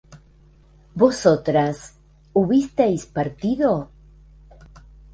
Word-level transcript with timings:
¿vosotras 0.95 1.93
hubisteis 2.33 3.05
partido? 3.05 3.91